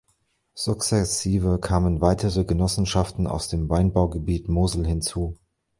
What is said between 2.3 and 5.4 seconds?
Genossenschaften aus dem Weinbaugebiet Mosel hinzu.